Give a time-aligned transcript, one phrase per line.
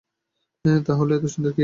[0.85, 1.59] তাহলে এত চিন্তার কি আছে?